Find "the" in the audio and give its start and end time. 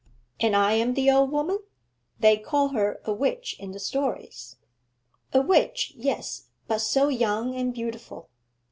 0.95-1.11, 3.71-3.77